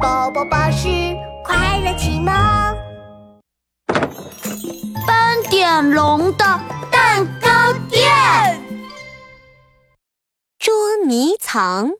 [0.00, 0.88] 宝宝巴士
[1.44, 2.32] 快乐启蒙。
[5.06, 6.44] 斑点龙的
[6.90, 7.48] 蛋糕
[7.90, 8.08] 店，
[10.58, 10.74] 捉
[11.04, 11.90] 迷藏。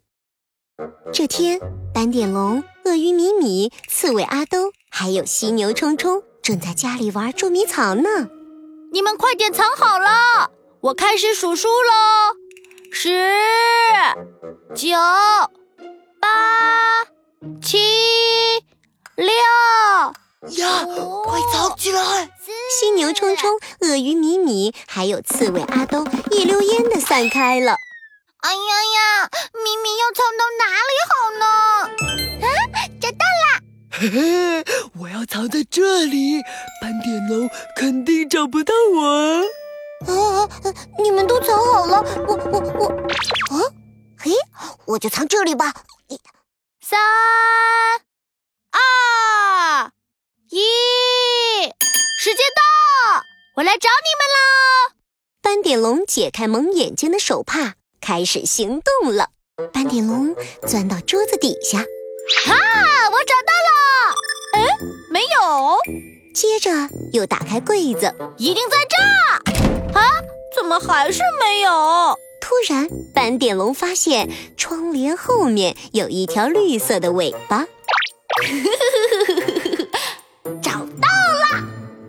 [1.13, 1.61] 这天，
[1.93, 8.09] 斑点龙、鳄鱼米米、刺猬阿兜还有犀牛冲冲正在家里玩捉迷藏呢。
[8.93, 12.35] 你们快点藏好了，我开始数数喽：
[12.91, 13.29] 十、
[14.75, 15.50] 九、八、
[17.63, 17.79] 七、
[19.17, 19.27] 六。
[20.57, 20.85] 呀，
[21.25, 22.31] 快藏起来！
[22.79, 27.75] 犀牛冲冲、鳄鱼米米还有刺猬阿东一溜烟的散开了。
[28.41, 31.45] 哎呀呀，米米要藏到哪里好呢？
[32.47, 32.49] 啊，
[33.01, 33.61] 找到啦！
[33.91, 34.65] 嘿嘿，
[34.99, 36.41] 我要藏在这里，
[36.81, 39.45] 斑点龙肯定找不到我。
[40.07, 40.49] 啊，
[41.03, 42.89] 你们都藏好了，我我我，
[43.55, 43.61] 啊，
[44.19, 44.33] 嘿，
[44.87, 45.75] 我就藏这里吧。
[46.91, 46.99] 三、
[48.73, 49.93] 二、
[50.51, 50.59] 一，
[52.19, 53.23] 时间到，
[53.55, 54.97] 我来找你们了。
[55.41, 57.77] 斑点龙解开蒙眼睛的手帕。
[58.01, 59.29] 开始行动了，
[59.73, 60.35] 斑点龙
[60.67, 62.57] 钻到桌子底下，哈，
[63.13, 64.15] 我找到了，
[64.55, 64.77] 哎，
[65.13, 65.79] 没有，
[66.35, 66.73] 接着
[67.13, 68.97] 又打开柜子，一定在这，
[69.97, 70.11] 啊，
[70.57, 72.19] 怎么还是没有？
[72.51, 77.65] 突然，斑点龙发现窗帘后面有一条绿色的尾巴，
[80.61, 81.63] 找到了，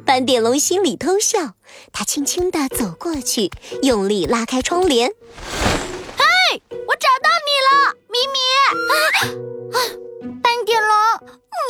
[0.03, 1.53] 斑点龙心里偷笑，
[1.93, 3.51] 他轻轻地走过去，
[3.83, 5.11] 用力拉开窗帘。
[6.17, 6.25] 嘿
[6.87, 8.39] 我找到你了，咪咪！
[8.89, 8.93] 啊
[9.77, 9.79] 啊！
[10.41, 10.89] 斑点龙，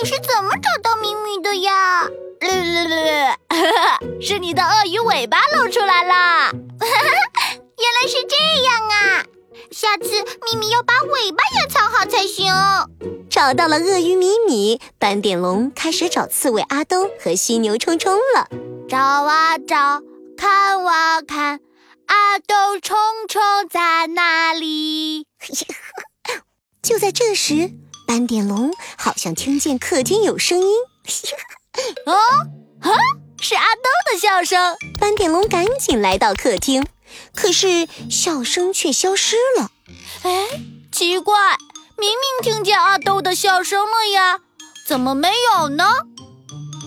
[0.02, 2.08] 你是怎么找到咪咪的呀？
[4.22, 6.54] 是你的鳄鱼尾巴露出来了。
[8.02, 9.26] 原来是这样啊！
[9.70, 10.10] 下次
[10.44, 12.52] 咪咪要把尾巴也藏好才行。
[13.30, 18.48] 找到了鳄鱼米米，斑点龙开始找刺猬阿东和犀牛冲冲了。
[18.90, 20.02] 找啊找，
[20.36, 21.60] 看啊看。
[22.08, 22.98] 阿东、冲
[23.30, 23.40] 冲
[23.70, 25.28] 在哪里？
[26.82, 27.70] 就在这时，
[28.08, 30.76] 斑点龙好像听见客厅有声音。
[32.08, 32.14] 哦，
[32.82, 32.90] 啊，
[33.40, 34.76] 是阿东的笑声。
[35.00, 36.84] 斑点龙赶紧来到客厅，
[37.36, 39.72] 可是笑声却消失了。
[40.24, 40.48] 哎，
[40.92, 41.58] 奇怪，
[41.98, 44.40] 明明听见阿豆的笑声了呀，
[44.88, 45.86] 怎么没有呢？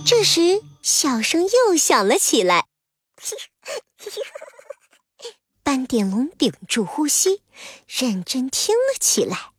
[0.06, 2.66] 这时，笑声又响了起来。
[5.62, 7.40] 斑点龙屏住呼吸，
[7.88, 9.50] 认真听了起来。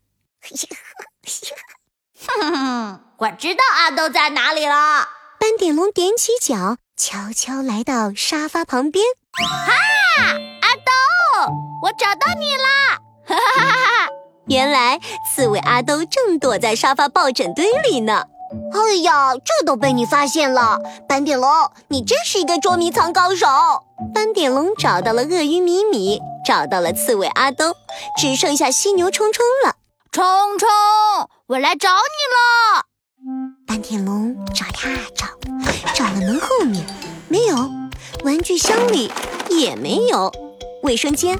[2.28, 5.09] 哼哼，我知道阿豆在哪里了。
[5.40, 9.04] 斑点龙踮起脚，悄悄来到沙发旁边。
[9.31, 9.74] 哈，
[10.22, 10.40] 阿兜，
[11.84, 13.00] 我找到你啦！
[13.28, 14.09] 哈哈哈哈！
[14.47, 15.00] 原来
[15.34, 18.25] 刺猬阿兜正躲在沙发抱枕堆里呢。
[18.72, 20.79] 哎呀，这都被你发现了，
[21.09, 21.50] 斑点龙，
[21.88, 23.47] 你真是一个捉迷藏高手。
[24.13, 27.74] 斑点龙找到了鳄鱼米米，找到了刺猬阿兜，
[28.19, 29.75] 只剩下犀牛冲冲了。
[30.12, 30.24] 冲
[30.59, 30.69] 冲，
[31.47, 32.85] 我来找你了。
[33.68, 35.25] 斑点龙找呀找，
[35.94, 36.85] 找了门后面
[37.28, 37.56] 没有，
[38.24, 39.12] 玩具箱里
[39.50, 40.31] 也没有，
[40.85, 41.40] 卫生间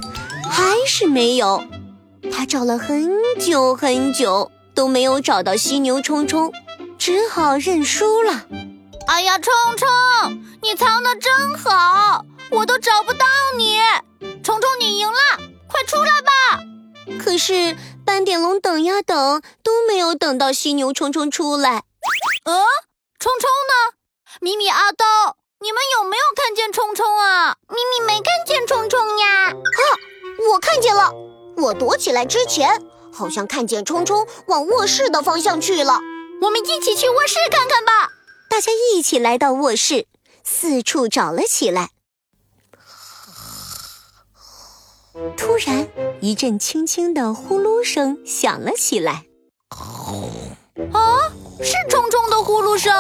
[0.50, 1.64] 还是没有。
[2.32, 3.08] 他找了很
[3.40, 6.52] 久很久，都没有找到犀牛冲冲。
[6.98, 8.48] 只好认输了。
[9.06, 9.88] 哎呀，冲冲，
[10.64, 13.80] 你藏的真好，我都找不到你。
[14.44, 16.64] 冲冲，你赢了，快出来吧！
[17.24, 21.84] 可是斑点龙等呀等，都没有等到犀牛冲冲出来。
[22.46, 22.64] 嗯，
[23.20, 23.98] 冲冲呢？
[24.42, 25.06] 米米、阿兜，
[25.60, 27.58] 你们有没有看见冲冲啊？
[27.70, 28.65] 咪咪没看见
[31.66, 32.80] 我躲起来之前，
[33.12, 36.00] 好像看见冲冲往卧室的方向去了。
[36.42, 38.12] 我们一起去卧室看看吧。
[38.50, 40.06] 大家一起来到卧室，
[40.44, 41.90] 四处找了起来。
[45.36, 45.88] 突然，
[46.22, 49.26] 一阵轻轻的呼噜声响了起来。
[50.92, 51.32] 啊，
[51.64, 52.94] 是冲冲的呼噜声！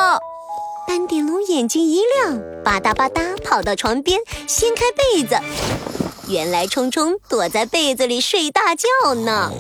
[0.88, 5.36] 斑点龙眼睛一亮，吧嗒吧嗒跑到床边，掀开被子。
[6.28, 9.52] 原来冲冲躲在被子里睡大觉呢。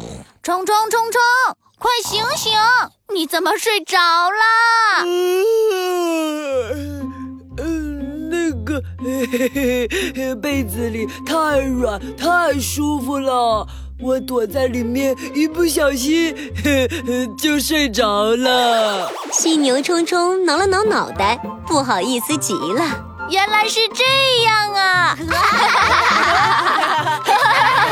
[0.41, 1.21] 冲冲冲冲！
[1.77, 2.51] 快醒醒！
[3.13, 5.03] 你怎么睡着啦？
[7.57, 8.81] 嗯，那个
[10.41, 13.67] 被子里太软太舒服了，
[14.00, 16.35] 我躲在里面一不小心
[17.38, 19.12] 就睡着了。
[19.31, 23.14] 犀牛冲冲挠了挠脑袋，不好意思极了。
[23.30, 24.04] 原来是这
[24.44, 25.18] 样啊！